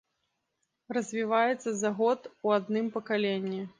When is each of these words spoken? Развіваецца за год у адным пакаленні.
Развіваецца 0.97 1.69
за 1.81 1.91
год 1.99 2.19
у 2.49 2.55
адным 2.59 2.85
пакаленні. 2.97 3.61